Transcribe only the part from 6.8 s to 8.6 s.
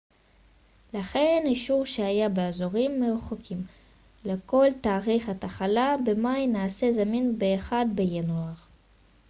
זמין ב-1 בינואר